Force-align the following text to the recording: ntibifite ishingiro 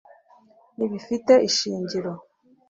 ntibifite 0.75 1.33
ishingiro 1.47 2.11